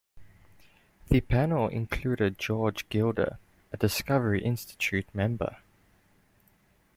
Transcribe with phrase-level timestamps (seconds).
[1.09, 3.37] The panel included George Gilder,
[3.71, 5.57] a Discovery Institute member.